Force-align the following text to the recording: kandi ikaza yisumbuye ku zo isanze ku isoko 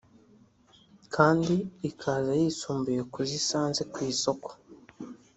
kandi 1.15 1.53
ikaza 1.89 2.31
yisumbuye 2.41 3.01
ku 3.11 3.17
zo 3.29 3.33
isanze 3.39 3.81
ku 3.91 3.97
isoko 4.11 4.49